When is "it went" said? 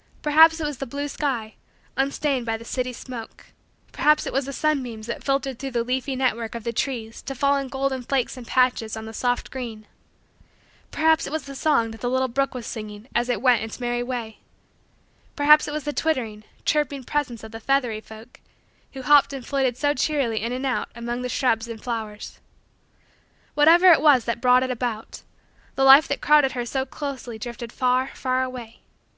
13.30-13.62